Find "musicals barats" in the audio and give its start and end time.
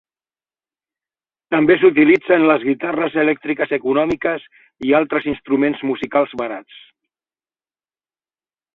5.93-6.83